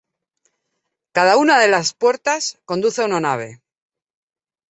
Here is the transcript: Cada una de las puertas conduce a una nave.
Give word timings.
Cada 1.11 1.37
una 1.37 1.59
de 1.59 1.67
las 1.67 1.93
puertas 1.93 2.59
conduce 2.65 3.03
a 3.03 3.05
una 3.05 3.19
nave. 3.19 3.61